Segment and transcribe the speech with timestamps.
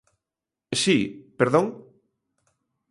[0.81, 0.97] Si,
[1.39, 1.65] ¿perdón?